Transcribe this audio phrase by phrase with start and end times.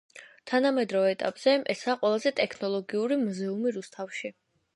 [0.51, 4.35] თანამედროვე ეტაპზე ესაა ყველაზე ტექნოლოგიური მუზეუმი რუსეთში.